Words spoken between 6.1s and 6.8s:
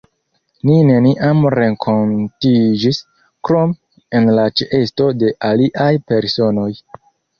personoj.